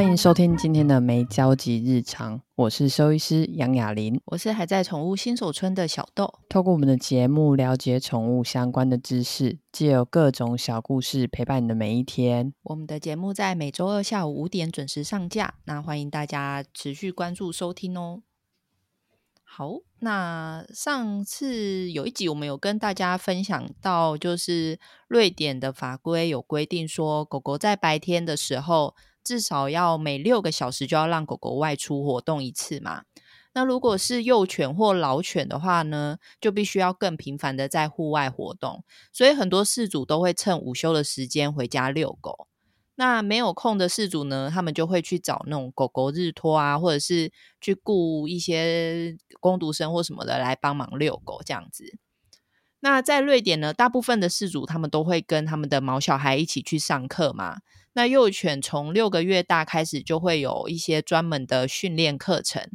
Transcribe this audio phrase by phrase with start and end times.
[0.00, 6.38] 欢迎收听今天的没交集日常，我是兽医师杨雅琳，我是还在宠物新手村的小豆。
[6.48, 12.54] 透过我们的节目了解宠物相关的知识，借由各种小故事陪伴你的每一天。
[12.62, 18.22] 我们的节目在每周二下午五点准时上架，那欢迎大家持续关注收听哦。
[19.44, 33.02] 好，那上次有一集我们有跟大家分享到，就是瑞典的法规有规定说，狗狗在白天的时候至少要每六个小时就要让狗狗外出活动一次嘛。
[33.52, 38.84] 那如果是幼犬或老犬的话呢，就必须要更频繁的在户外活动。
[39.12, 42.46] 所以很多事主都会趁午休的时间回家遛狗。
[42.94, 51.98] 那没有空的事主呢，他们就会去找那种狗狗日托啊，或者是去雇一些工读生或什么的来帮忙遛狗这样子。
[52.80, 57.60] 那在瑞典呢，大部分的事主他们都会跟他们的毛小孩一起去上课嘛。
[57.92, 62.70] 那幼犬从六个月大开始就会有一些专门的训练课程。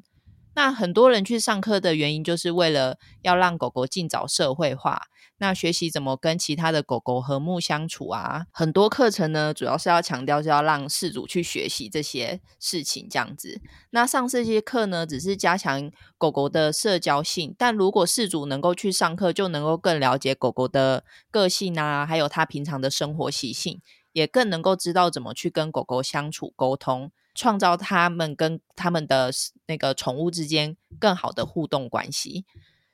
[0.57, 5.02] 那很多人去上课的原因，就是为了要让狗狗尽早社会化，
[5.39, 8.45] 那学习怎么跟其他的狗狗和睦相处啊。
[8.53, 13.59] 很多课程呢，主要是要强调是要让饲主去学习这些事情，这样子。
[13.89, 23.81] 那上这些课呢，只是加强狗狗的社交性，但如果饲主能够去上课，就能够更了解狗狗的个性啊，还有它平常的生活习性，
[24.16, 27.11] 也更能够知道怎么去跟狗狗相处沟通。
[27.38, 29.30] 创造他们跟他们的
[29.67, 32.45] 那个宠物之间更好的互动关系。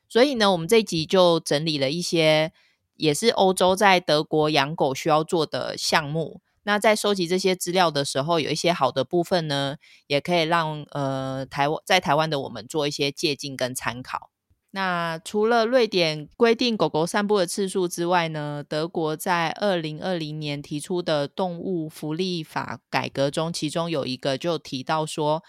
[0.10, 2.52] 所以呢，我们这一集就整理了一些，
[2.96, 6.42] 也是欧洲在德国养狗需要做的项目。
[6.64, 14.32] 那在收集这些资料的时候，有一些好的部分呢，也可以让呃台湾在台湾的我们做一些借鉴跟参考。
[14.74, 25.44] 那除了瑞典规定狗狗散步的次数之外呢，德国在二零二零年提出的动物福利法改革中，其中有一个就提到说，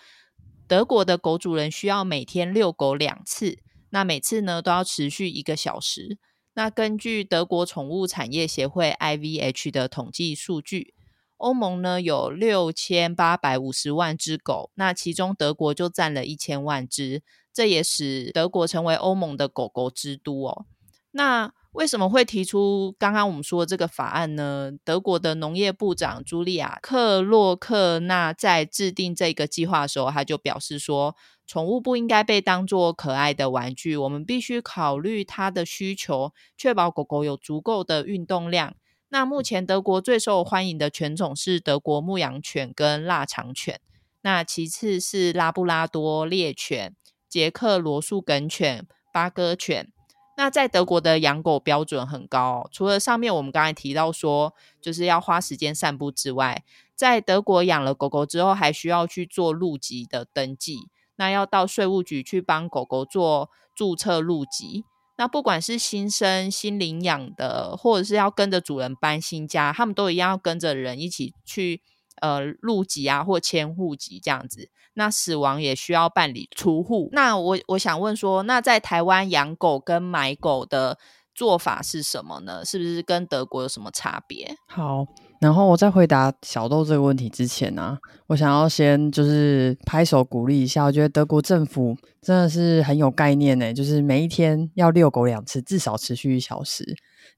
[0.66, 3.58] 德国的狗主人需要每天遛狗两次，
[3.90, 6.18] 那每次呢都要持续一个小时。
[6.54, 10.94] 那根据德国宠物产业协会 IVH 的统计数据，
[11.36, 17.22] 欧盟呢有六千八百五十万只狗，那其中德国就占了一千万只。
[17.52, 20.66] 这也使德国成为欧盟的狗狗之都哦。
[21.12, 24.72] 那为什么会提出刚刚我们说的这个法案呢？
[24.84, 31.14] 德国的农业部长茱莉亚·克洛克纳在制定这个计划的时候，他就表示说，
[31.46, 38.74] 宠物不应该被当作可爱的玩具，我们必须考虑它的需求，确保狗狗有足够的运动量。
[39.08, 43.80] 那目前德国最受欢迎的犬种是德国牧羊犬跟腊肠犬，
[44.22, 46.94] 那其次是拉布拉多猎犬。
[47.32, 49.90] 捷克罗素梗犬、巴哥犬，
[50.36, 52.68] 那在德国的养狗标准很高。
[52.70, 56.62] 除了上面我们刚才提到说，就是要花时间散步之外，
[56.94, 60.76] 在德国养了狗狗之后，还需要去做入籍的登记。
[61.16, 64.84] 那要到税务局去帮狗狗做注册入籍。
[65.16, 71.80] 那不管是新生、新领养的，或者是要跟着主人搬新家，他们都一样要跟着人一起去。
[72.20, 77.08] 呃，入籍啊，或迁户籍这样子，那死亡也需要办理出户。
[77.12, 80.98] 那我我想问说，那在台湾养狗跟买狗的
[81.34, 82.64] 做法是什么呢？
[82.64, 84.54] 是不是跟德国有什么差别？
[84.66, 85.06] 好，
[85.40, 96.84] 然后我在回答小豆这个问题之前呢、我想要先就是拍手鼓励一下，我觉得德国政府真的是很有概念呢，就是每一天要遛狗两次，至少持续一小时，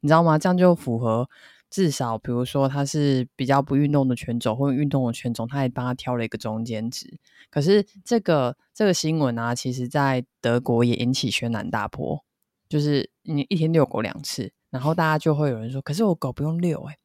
[0.00, 0.36] 你知道吗？
[0.36, 1.28] 这样就符合。
[1.74, 7.18] 至少，比如说他是比较不运动的犬种，或者运动的犬种，他也帮他挑了一个中间值。
[7.50, 12.24] 可是这个这个新闻啊，其实在德国也引起轩然大波，
[12.68, 16.98] 就是你一天遛狗两次，然后大家就会有人说：“可是我狗不用遛哎、欸。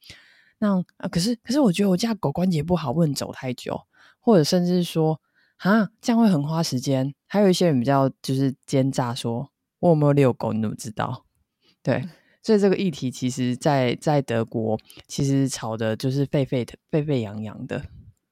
[0.59, 3.81] 那啊，可是可是我觉得我家狗关节不好，不能走太久，
[4.19, 5.19] 或者甚至说
[5.57, 7.11] 啊，这样会很花时间。
[7.25, 9.49] 还有一些人比较就是奸诈，说
[9.79, 11.25] 我有没有遛狗，你怎么知道？
[11.81, 12.07] 对。
[12.49, 14.75] 所以这个议题其实在，在在德国
[15.07, 17.79] 其实吵的就是沸沸沸沸扬扬的。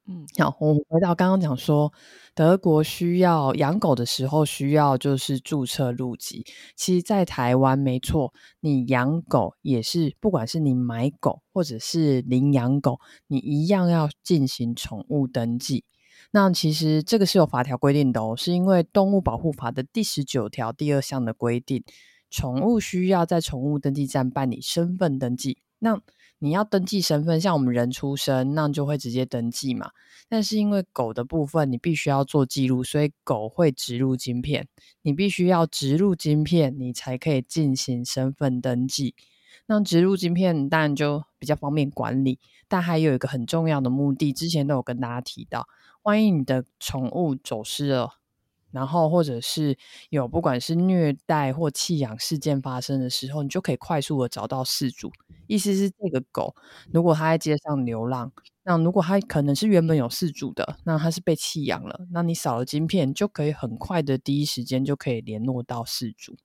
[0.07, 1.93] 嗯，好，我们回到刚刚讲说，
[2.33, 6.43] 德国需要养狗的时候需要就是注册入籍。
[6.75, 15.83] 其实，在台湾没错，你养狗也是，不管是你买狗或者是领养狗，你一样要进行宠物登记。
[16.31, 21.83] 那其实这个是有法条规定的哦，是因为《动物保护法》的第十九条第二项的规定。
[22.29, 25.57] 宠物需要在宠物登记站办理身份登记。
[25.79, 26.01] 那
[26.39, 29.91] 你要登记身份，像我们人出生，那就会直接登记嘛。
[30.29, 34.68] 但是因为狗的部分，你必须要做记录，所以狗会植入晶片。
[35.01, 39.15] 你必须要植入晶片，你才可以进行身份登记。
[39.65, 45.68] 那植入晶片当然就比较方便管理，但还有一个很重要的目的，之前都有跟大家提到，
[46.03, 48.19] 万一你的宠物走失了。
[48.71, 49.77] 然后，或者是
[50.09, 55.11] 有不管是虐待或弃养事件发生的时候，你就可以快速的找到事主。
[55.47, 56.55] 意思是，这个狗
[56.91, 58.31] 如果它在街上流浪，
[58.63, 66.35] 那如果它可能是原本有事主的，那它是被弃养了，那你扫了晶片，就可以很快的第一时间就可以联络到事主。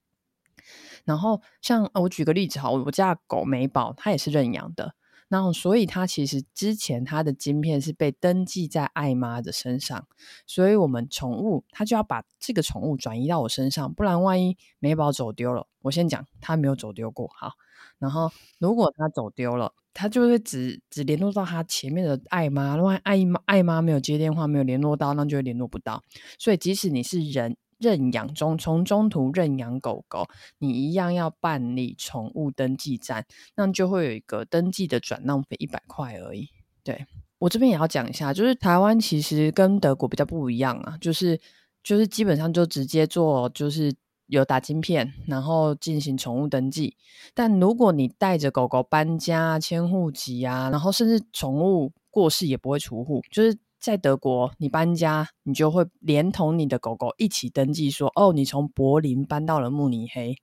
[1.04, 4.94] 然后，像我举个例子哈，我家狗美宝，它也是认养的。
[5.32, 10.06] 那所以它其实之前它的晶片是被登记在爱妈的身上，
[10.46, 17.52] 所以我们宠物它就要把这个宠物转移到我身上，不然万一美宝走丢了，我先讲它没有走丢过，好，
[17.98, 26.04] 然后如果它走丢了，它就会只只联络到它前面的爱妈，如果爱妈爱妈没有接电话，没有联络到，那就会联络不到，
[26.38, 27.56] 所以即使你是人。
[27.82, 33.26] 认养中，从中途认养狗狗，你一样要办理宠物登记站，
[33.56, 36.48] 那就会有一个登记的转让费一百块而已。
[36.84, 37.04] 对，
[37.40, 41.40] 我这边也要讲一下，就是台湾其实跟德国比较不一样啊，就是
[41.82, 43.92] 就是基本上就直接做，就是
[44.28, 46.96] 有打晶片，然后进行宠物登记。
[47.34, 53.58] 但如果你带着狗狗搬家、迁户籍啊，然后甚至宠物过世也不会除户，就是。
[53.82, 60.36] 在德国，你搬家，你就会连同你的狗狗一起登记说，哦，你从柏林搬到了慕尼黑。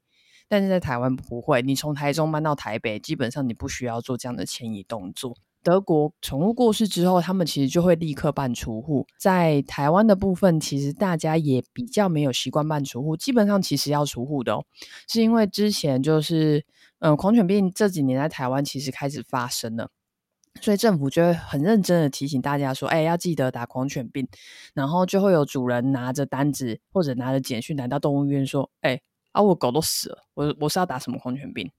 [0.49, 5.37] 但是在台湾不会，你从台中搬到台北，基本上你不需要做这样的迁移动作。
[5.61, 9.05] 德国宠物过世之后，他们其实就会立刻办除户。
[9.17, 14.65] 在台湾的部分，其实大家也比较没有习惯办除户，基本上其实要除户的哦，
[15.07, 16.65] 是因为之前就是
[16.99, 19.91] 嗯，狂犬病这几年在台湾其实开始发生了。
[20.61, 24.27] 所以政府就会很认真的提醒大家说：“哎，要记得打狂犬病。”
[24.73, 28.99] 然后就会有主人拿着单子或者拿着简讯来到动物医院说：“哎，
[29.31, 31.71] 啊，我狗都死了，我我是要打什么狂犬病？”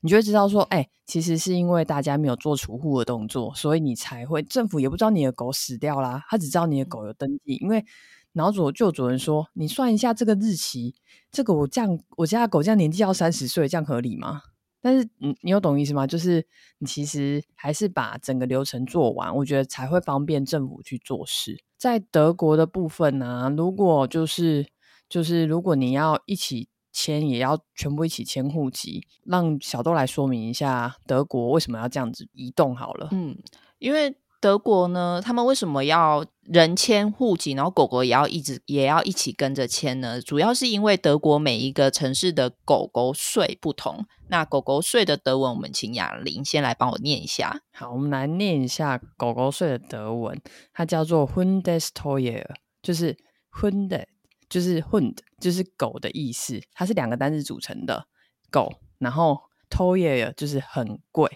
[0.00, 7.56] 你就会知道说：“哎，其实是因为大家没有做除户的动作，所以你才会政府也不知道你的狗死掉啦，他只知道你的狗有登记。
[7.56, 7.84] 因为
[8.32, 10.94] 然后主就有主人说：‘你算一下这个日期，
[11.32, 14.42] 这个我这样我家的狗这样年纪要三十岁，这样合理吗？’”
[14.80, 16.06] 但是，你你有懂意思吗？
[16.06, 16.46] 就是
[16.78, 21.62] 你其实还是把整个流程做完，我觉得才会方便政府去做事。
[21.76, 24.66] 在德国的部分呢、如果就是
[25.08, 33.08] 就是如果你要一起签，也要全部一起迁户籍，让小豆来说明一下德国为什么要这样子移动好了。
[33.12, 33.36] 嗯，
[33.78, 34.16] 因为。
[34.40, 40.20] 德国呢，他们为什么要人迁户籍，然后狗狗也要一直也要一起跟着迁呢？
[40.20, 44.06] 主要是因为德国每一个城市的狗狗税不同。
[44.28, 47.62] 那狗狗税的德文，我们请雅玲先来帮我念一下。
[47.72, 50.40] 好，我们来念一下狗狗税的德文，
[50.72, 52.44] 它叫做 Hundesteuer，
[52.82, 53.16] 就是
[53.52, 54.04] Hund，
[54.48, 56.60] 就是 Hund，就是狗的意思。
[56.74, 58.06] 它是两个单字组成的
[58.50, 59.38] 狗，然后
[59.70, 61.28] t o y e r 就是很贵。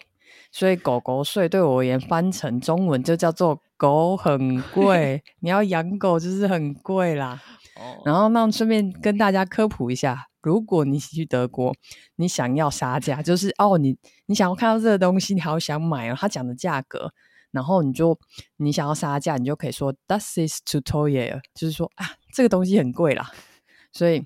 [0.51, 7.41] 所以狗狗税对我而言翻成中文就叫做狗很贵， 你要养狗就是很贵啦。
[8.05, 11.73] 然后那顺便跟大家科普一下，如果你去德国，
[12.17, 13.97] 你想要杀价，就是哦你
[14.27, 17.11] 你想要看到这个东西，你好想买哦，他讲的价格，
[17.51, 18.17] 然后你就
[18.57, 23.31] 你想要杀价，你就可以说 this ist zu teuer，就是说啊这个东西很贵啦。
[23.91, 24.23] 所以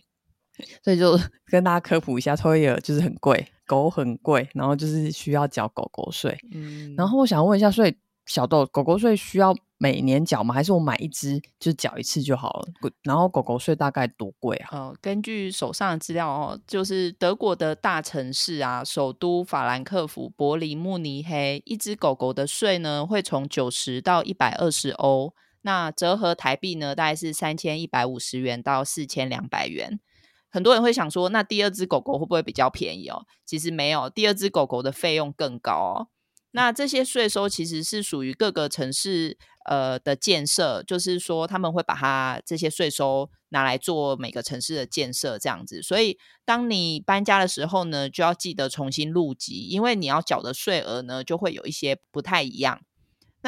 [0.84, 3.48] 所以就 跟大家科普一下，teuer 就是很贵。
[3.66, 6.38] 狗很贵，然后就是需要缴狗狗税。
[6.54, 7.94] 嗯，然后我想问一下，所以
[8.26, 10.56] 小豆狗狗税需要每年缴吗？
[10.56, 12.68] 还是我买一只就缴一次就好了？
[13.04, 14.70] 然后狗狗税大概多贵啊？
[14.72, 25.34] 呃，根据手上的资料哦，就是德国的大城市啊，首都法兰克福、柏林、慕尼黑，一只狗狗的税呢会从九十到一百二十欧，
[25.64, 30.00] 那折合台币呢大概是三千一百五十元到四千两百元。
[30.50, 33.25] 很多人会想说，那第二只狗狗会不会比较便宜哦？
[33.46, 36.08] 其实没有，第二只狗狗的费用更高哦。
[36.51, 45.84] 那这些税收其实是属于各个城市呃的建设，就是说他们会把它这些税收拿来做每个城市的建设这样子。
[45.84, 52.82] 所以当你搬家的时候呢，就要记得重新入籍，因为你要缴的税额呢就会有一些不太一样。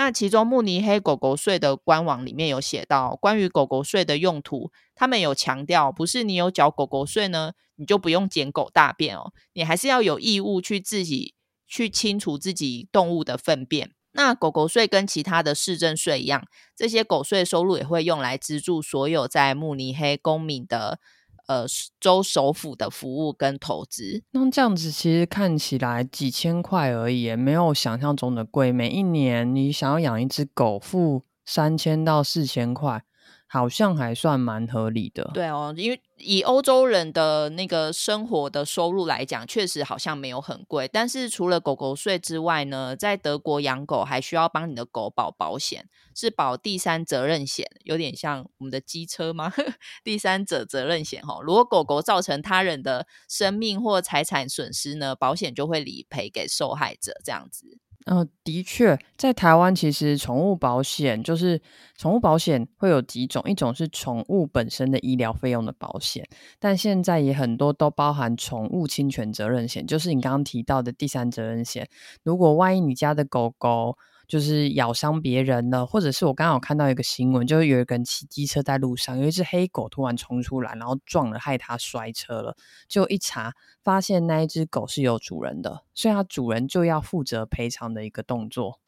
[0.02, 11.36] 那其中慕尼黑狗狗税的官网里面有写到，关于狗狗税的用途，他们有强调，不是你有缴狗狗税呢，你就不用捡狗大便哦，你还是要有义务去自己
[11.68, 13.92] 去清除自己动物的粪便。
[14.14, 16.46] 那狗狗税跟其他的市政税一样，
[16.78, 21.02] 这些狗税收入也会用来资助所有在慕尼黑公民的。
[21.50, 21.66] 呃，
[22.00, 28.72] 州首府的服务跟投资，那这样子其实看起来几千块而已，没有想象中的贵。
[28.72, 33.04] 每一年你想要养一只狗，付三千到四千块，
[33.52, 35.32] 好像还算蛮合理的。
[35.34, 40.88] 对哦，因为以欧洲人的那个生活的收入来讲，确实好像没有很贵。
[40.88, 49.52] 但是除了狗狗税之外呢，在德国养狗还需要帮你的狗保保险，是保第三责任险，有点像我们的机车吗？
[50.04, 57.80] 第三者责任险哈，如果狗狗造成他人的生命或财产损失呢，保险就会理赔给受害者，这样子。
[58.12, 61.62] 嗯、的确，在台湾其实宠物保险就是
[61.96, 71.88] 宠物保险会有几种，一种是宠物本身的医疗费用的保险，但现在也很多都包含宠物侵权责任险，就是你刚刚提到的第三责任险。
[72.24, 73.96] 如果万一你家的狗狗，
[74.30, 82.56] 就是咬伤别人了，或者是我刚好看到一个新闻，就是有一个人骑机车在路上，有一只黑狗突然冲出来，然后撞了，害他摔车了。
[82.88, 88.80] 就一查，发现那一只狗是有主人的，所以它主人就要负责赔偿的一个动作。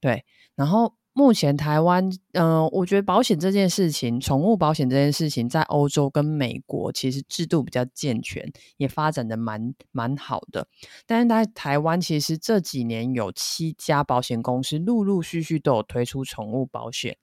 [0.00, 0.24] 对，
[0.56, 0.94] 然后。
[1.12, 10.66] 目前台湾，嗯、我觉得保险这件事情，宠物保险这件事情，在欧洲跟美国其实制度比较健全，也发展的蛮蛮好的。
[11.06, 17.16] 但是在台湾，其实这几年有七家保险公司陆陆续续都有推出宠物保险。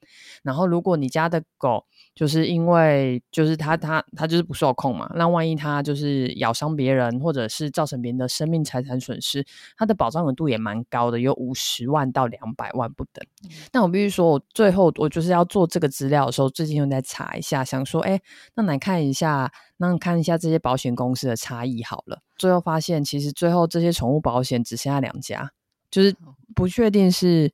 [0.43, 1.85] 然后，如果你家的狗，
[2.17, 9.45] 就是因为就是它它它就是不受控嘛，那万一它就是咬伤别人，或者是造成别人的生命财产损失，
[9.77, 13.23] 它的保障额度也蛮高的，有五十万到两百万不等。
[13.71, 18.19] 但我必须说，我最后我就是要做这个资料的时候，最近又在查一下，想说，哎，
[18.55, 22.23] 那来看一下，那看一下这些保险公司的差异好了。
[22.35, 25.51] 最后发现，其实最后这些宠物保险只剩下两家，
[25.91, 26.15] 就是
[26.55, 27.51] 不确定是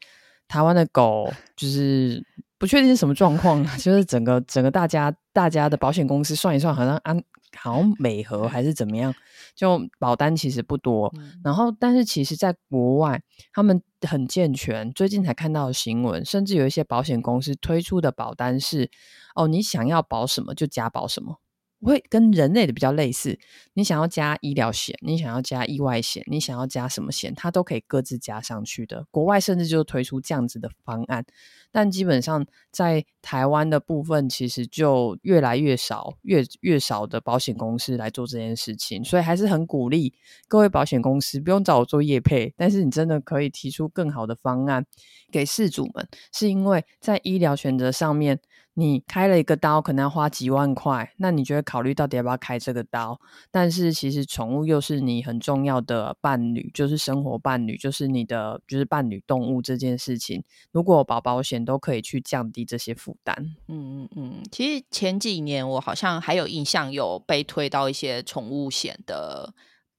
[0.48, 2.26] 台湾的狗，就是。
[2.64, 7.22] 不确定是什么状况， 就是整个整个大家大家的保险公司算一算，好像安
[7.58, 9.14] 好像美和还是怎么样，
[9.54, 11.14] 就保单其实不多。
[11.18, 14.90] 嗯、然后，但是其实在国外，他们很健全。
[14.94, 18.90] 最近才看到的新闻，甚至有一些保险公司推出的保单是，
[19.36, 21.42] 哦，你想要保什么就加保什么。
[21.86, 23.38] 会跟人类的比较类似，
[23.74, 29.06] 你想要加医疗险，你想要加意外险，你想要加什么险，它都可以各自加上去的。
[29.12, 31.26] 国外甚至就推出这样子的方案，
[31.72, 40.14] 但基本上在台湾的部分，其实就越来越少，越越少的保险公司来做这件事情，所以还是很鼓励
[40.48, 44.86] 各位保险公司不用找我做业配，但是你真的可以提出更好的方案
[45.32, 48.40] 给事主们，是因为在医疗选择上面。
[48.76, 53.20] 你开了一个刀，可能要花几万块，那你就会考虑到底要不要开这个刀？
[53.52, 63.36] 但是其实宠物又是你很重要的伴侣，就是生活伴侣，就是你的就是伴侣动物这件事情，如果保保险都可以去降低这些负担。
[63.68, 69.54] 嗯嗯嗯，其实前几年我好像还有印象有被推到一些宠物险的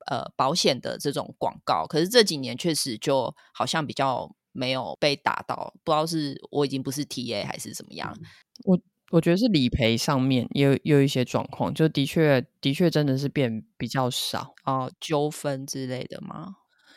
[0.07, 8.11] 呃保险的这种广告，可是这几年确实就好像比较没有被打到，不知道是我已经不是 TA 还是怎么样。
[8.19, 8.27] 嗯
[8.65, 8.79] 我
[9.11, 16.55] 我觉得是理赔上面也有有一些状况，就的确的确真的是变比较少啊，纠纷之类的吗？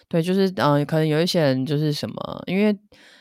[0.07, 2.73] 对，就是嗯、呃，可能有一些人就是什么，因为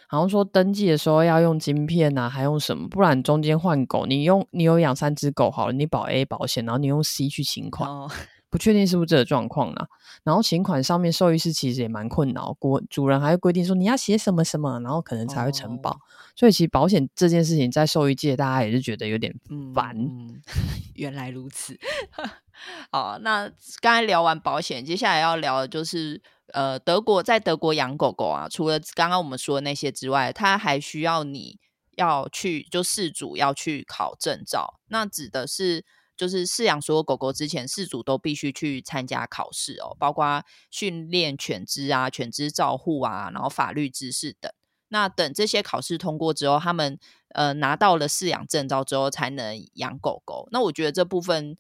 [0.06, 7.90] 好像说登记的时候要用晶片啊，还用什么，不然中间换狗，你用你有养三只狗好了，你保 A 保险，然后你用 C 去请款。
[7.90, 8.08] 哦
[8.48, 9.88] 不确定是不是这个状况啦？
[10.22, 15.90] 然后请款上面兽医师其实也蛮困扰，国主人还会规定说你要写什么什么，然后可能才会承保。
[15.90, 16.00] 哦、
[16.34, 19.34] 所以其实保险这件事情在兽医界，大家也是觉得有点
[19.74, 19.96] 烦。
[19.98, 20.40] 嗯、
[20.94, 21.78] 原来如此。
[22.90, 23.50] 好，那
[23.80, 26.22] 刚才聊完保险，接下来要聊的就是
[26.52, 31.58] 呃，德国在德国养狗狗啊，除了刚刚我们说的那些之外，它还需要你
[31.96, 35.84] 要去就事主要去考证照，那指的是。
[36.16, 44.50] 就是饲养所有狗狗之前，饲主都必须去参加考试哦，包括训练犬只啊、犬只照护啊，然后法律知识等。
[44.88, 46.98] 那等这些考试通过之后，他们
[47.34, 50.48] 呃拿到了饲养证照之后，才能养狗狗。
[50.52, 51.58] 那我觉得这部分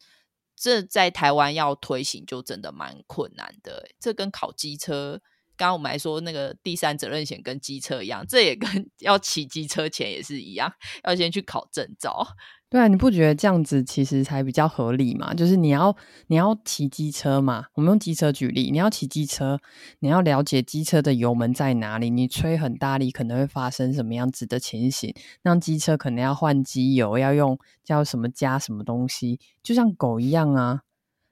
[0.56, 3.88] 这在台湾要推行就真的蛮困难的。
[3.98, 5.20] 这跟考机车，
[5.56, 10.72] 刚刚我们还说那个第三责任险跟机车一样，这也跟 要骑机车前也是一样，
[11.02, 12.26] 要先去考证照。
[12.68, 15.32] 对啊，你不觉得这样子其实才比较合理嘛？
[15.32, 15.96] 就是你要
[16.26, 19.60] 你要骑机车嘛，我们用机车举例，你要骑机车，
[20.00, 30.80] 你要了解机车的油门在哪里，你吹很大力可能会发生什么样子的情形，让机车可能要换机油，要用叫什么加什么东西，就像狗一样啊。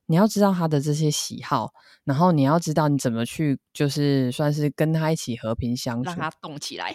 [0.06, 1.72] 你要知道它的这些喜好，
[2.04, 6.94] 然后你要知道你怎么去，就是算是跟他一起和平相处，让他动起来，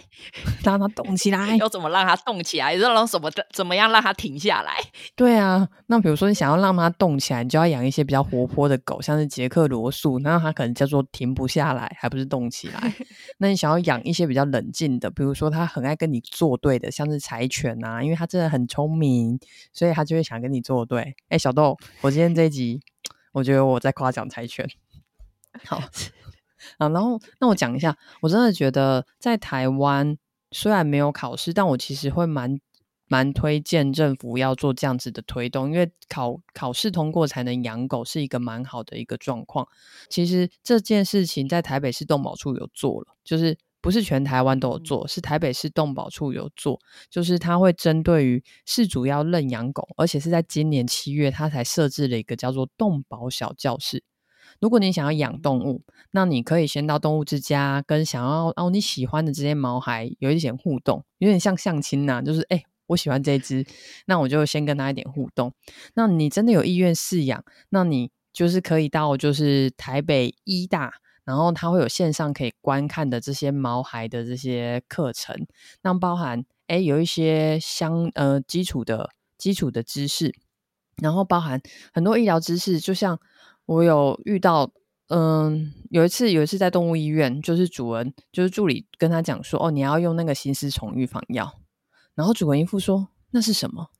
[0.62, 2.76] 让他动起 来，要怎么让他动起来？
[2.76, 4.72] 让什么怎么样让他停下来？
[5.16, 12.94] 对啊，那比如说你想要让他动起来，你就要养一些比较活泼的狗，像是杰克罗素，那他可能叫做停不下来，还不是动起来。
[13.38, 19.38] 那你想要养一些比较冷静的，比如说他很爱跟你作对的，像是柴犬啊，因为他真的很聪明，
[19.72, 21.16] 所以他就会想跟你作对。
[21.30, 22.80] 哎，小豆，我今天这一集。
[23.32, 24.68] 我觉得我在夸奖柴犬，
[25.66, 25.76] 好
[26.78, 30.16] 啊，然后那我讲一下，我真的觉得在台湾
[30.50, 32.58] 虽然没有考试，但我其实会蛮
[33.06, 39.66] 蛮推荐政府要做这样子的推动，因为考考试通过才能养狗是一个蛮好的一个状况。
[40.08, 43.56] 其实这件事情在台北市动保处有做了，就是。
[43.82, 54.04] 不是全台湾都有做，是台北市动保处有做，就是他会针对于饲主要认养狗，而且是在今年七月，他才设置了一个叫做动保小教室。
[54.58, 63.64] 如果你想要养动物，那你可以先到动物之家，跟想要哦你喜欢的这些毛孩有一点互动，有点像相亲呐、就是哎我喜欢这只，
[64.06, 65.52] 那我就先跟他一点互动。
[65.94, 70.94] 那你真的有意愿饲养，那你就是可以到就是台北医大。
[71.22, 75.46] 然后它会有线上可以观看的这些毛孩的这些课程，
[75.82, 80.34] 那包含哎有一些相呃基础的基础的知识，
[81.00, 81.60] 然后包含
[81.92, 83.20] 很多医疗知识，就像
[83.70, 84.68] 我有遇到，
[85.10, 91.60] 嗯，有一次有一次在动物医院，就是主人就是助理跟他讲说，哦，你要用那个心丝虫预防药，
[92.16, 93.90] 然后主人一副说那是什么？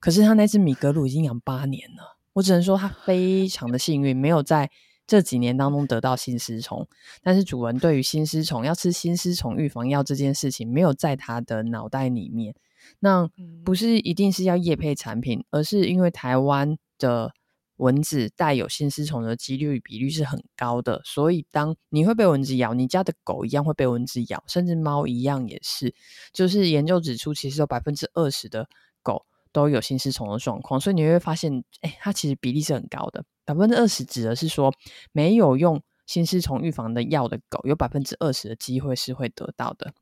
[0.00, 4.70] 可是他那只米格鲁已经养八年了，我只能说他非常的幸运，没有在。
[5.04, 6.86] 这几年当中得到心丝虫，
[7.22, 12.54] 但是主人对于心丝虫要吃心丝虫预防药这件事情没有在他的脑袋里面。
[13.00, 13.28] 那
[13.64, 17.34] 不是一定是要业配产品，而是因为台湾的
[17.76, 25.94] 蚊子带有心丝虫的几率比率是很高的，所以当你会被蚊子咬，你家的狗一样会被蚊子咬，甚至猫一样也是。
[26.32, 28.68] 就是研究指出，其实有百分之二十的
[29.02, 33.24] 狗都有心丝虫的状况，所以你会发现，哎，它其实比例是很高的。
[33.44, 34.72] 百分之二十指的是说，
[35.10, 39.92] 没有用心丝虫预防的药的狗，有百分之二十的机会是会得到的。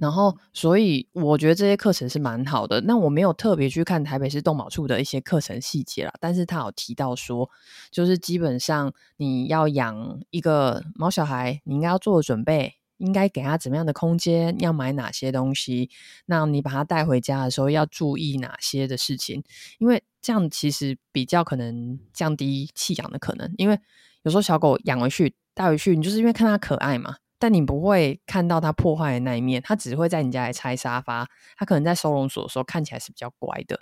[0.00, 2.80] 然后，所以我觉得这些课程是蛮好的。
[2.82, 7.48] 那我没有特别去看台北市动保处的一些课程细节啦，但是他有提到说，
[7.90, 12.74] 就是基本上你要养一个猫小孩，你应该要做的准备。
[12.98, 14.56] 应该给他怎么样的空间？
[14.60, 15.90] 要买哪些东西？
[16.26, 19.42] 那你把它带回家的时候要注意哪些的事情？
[19.78, 23.52] 因为这样其实比较可能降低弃养的可能。
[23.58, 23.78] 因为
[24.22, 29.60] 有时候小狗养回去带回去，你就是因为看它可爱嘛，但你不会看到它破坏的那一面。
[29.60, 31.28] 它只会在你家里拆沙发，
[31.58, 33.78] 它可能在收容所的时候看起来是比较乖的。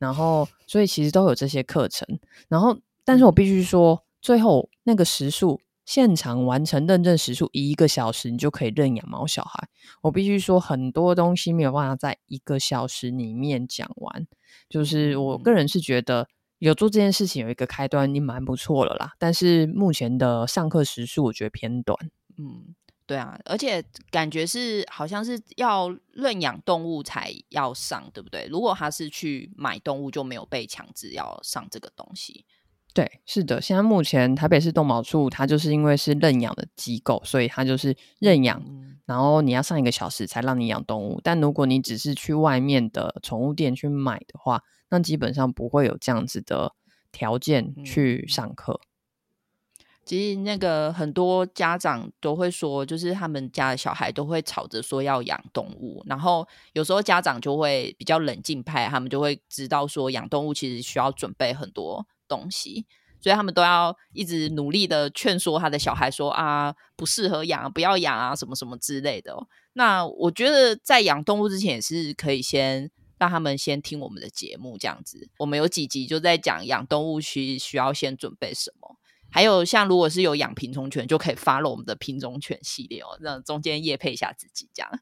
[0.00, 2.18] 然后，所以其实都有这些课程。
[2.48, 5.60] 然后，但是我必须说，最后那个时数。
[5.86, 9.68] 现场完成认证时数一个小时，你就可以认养猫小孩。
[10.00, 14.26] 我必须说，很多东西没有办法在一个小时里面讲完。
[14.70, 16.26] 就是我个人是觉得
[16.58, 19.12] 有做这件事情有一个开端，已经蛮不错了啦。
[19.18, 21.98] 但是目前的上课时数我觉得偏短。
[22.38, 22.74] 嗯，
[23.06, 28.46] 对啊，而且感觉是好像是要认养动物才要上，对不对？
[28.50, 32.46] 如果他是去买动物，就没有被强制要上这个东西。
[32.94, 41.20] 对，是的，现在目前台北市动保处，它就是因为是认养的机构，所以它就是认养，嗯、然后你要上一个小时才让你养动物。
[41.22, 46.72] 但如果你只是去外面的宠物店去买的话，那基本上不会有这样子的
[47.10, 48.80] 条件去上课。
[50.04, 62.06] 其实那个很多家长都会说，就是他们家的小孩都会吵着说要养动物，然后有时候家长就会比较冷静派，他们就会知道说养动物其实需要准备很多。
[62.26, 62.86] 东西，
[63.20, 69.36] 所以他们都要一直努力的劝说他的小孩说啊，不适合养，不要养啊，什么什么之类的。
[69.74, 75.28] 那我觉得在养动物之前，也是可以先让他们先听我们的节目，这样子。
[75.36, 78.96] 我们有几集就在讲养动物需需要先准备什么，
[79.34, 85.00] 还有像如果是有养品种犬，就可以发了我们的品种犬系列哦，让中间业配一下自己这样。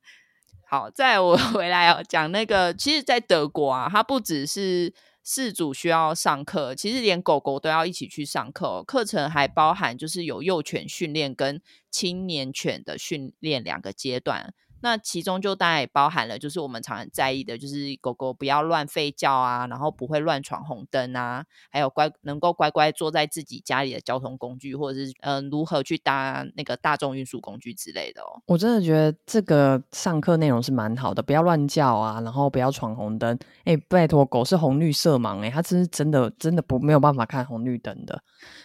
[0.66, 4.94] 好，再我 回来哦，讲那个，其实，在德国啊，它不只是。
[5.24, 8.82] 饲主需要上课，其实连狗狗都要一起去上课哦。
[8.84, 14.52] 课程还包含就是有幼犬训练跟青年犬的训练两个阶段。
[14.82, 28.42] 那其中就当然也包含了，就是我们常很在意的，就是狗狗不要乱吠叫啊，然后不会乱闯红灯啊，还有乖能够乖乖坐在自己家里的交通工具，或者是嗯、呃、如何去搭那个大众运输工具之类的哦。
[28.46, 33.38] 我真的觉得这个上课内容是蛮好的，不要乱叫啊，然后不要闯红灯。
[33.64, 38.20] 哎，拜托，狗是红绿色盲，哎，它真是真的真的不没有办法看红绿灯的。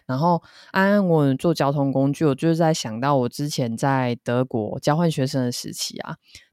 [0.08, 6.07] 然后安安稳稳坐交通工具，我就是在想到我之前在德国交换学生的时期啊。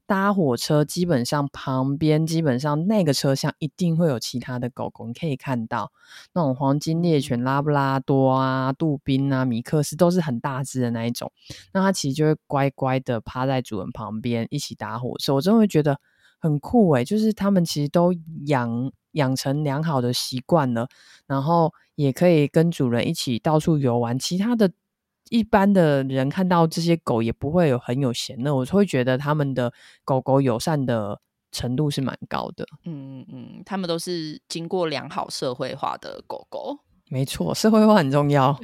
[0.07, 5.91] 搭火车基本上旁边基本上那个车厢一定会有其他的狗狗，你可以看到
[6.33, 11.31] 那种黄金猎犬、拉布拉多啊、杜宾啊、米克斯都是很大只的那一种，
[11.73, 15.99] 那它其实就会乖乖的趴在主人旁边一起搭火车，我真的会觉得
[16.39, 18.13] 很酷诶，就是他们其实都
[18.45, 20.87] 养养成良好的习惯了，
[21.25, 24.71] 然后也可以跟主人一起到处游玩，其他的。
[25.29, 29.71] 一般的人看到这些狗也不会有很有嫌恶，我会觉得他们的
[30.03, 31.19] 狗狗友善的
[31.51, 32.65] 程度是蛮高的。
[32.85, 36.79] 嗯嗯，他们都是经过良好社会化的狗狗。
[37.09, 38.59] 没错，社会化很重要。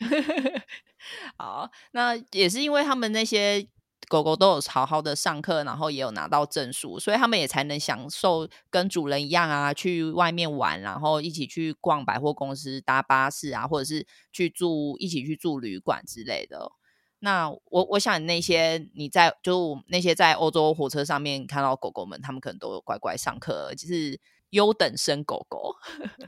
[1.36, 3.66] 好，那也是因为他们那些。
[4.10, 16.72] 狗狗都有好好的上课，然后也有拿到证书，所以他们也才能享受跟主人一样啊，去外面玩，然后一起去逛百货公司、搭巴士啊，或者是去住一起去住旅馆之类的。
[17.20, 24.18] 那我我想那些你在就那些在欧洲火车上面看到狗狗们，他们可能都有乖乖上课，就是
[24.50, 25.76] 优等生狗狗。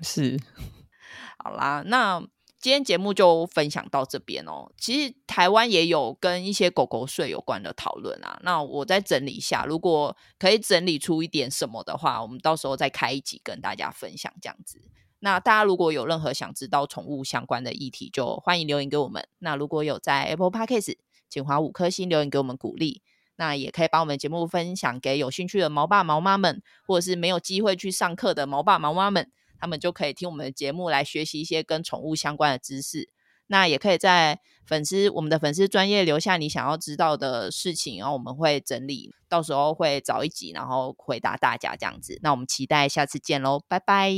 [0.02, 0.38] 是，
[1.42, 2.22] 好啦，那。
[2.62, 4.70] 今天节目就分享到这边哦。
[4.78, 8.38] 其实台湾也有跟一些狗狗税有关的讨论啊。
[8.44, 14.80] 那我再整理一下，如果可以整理出一点什么的话，我们到时候再开一集跟大家分享这样子。
[15.18, 19.26] 那大家如果有任何想知道宠物相关的议题，就欢迎留言给我们。
[19.40, 20.96] 那如果有在 Apple Podcast，
[21.28, 23.02] 请划五颗星留言给我们鼓励。
[23.36, 29.32] 那也可以把我们节目分享给有兴趣的毛爸毛妈们，或者是没有机会去上课的毛爸毛妈们。
[29.62, 33.08] 他们就可以听我们的节目来学习一些跟宠物相关的知识。
[33.46, 42.18] 那也可以在粉丝我们的粉丝专业留下你想要知道的事情，然后我们会整理，到时候会找一集，然后回答大家这样子。
[42.22, 44.10] 那我们期待下次见喽，拜拜，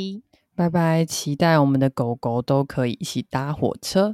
[0.57, 4.13] 拜拜，期待我们的狗狗都可以一起搭火车。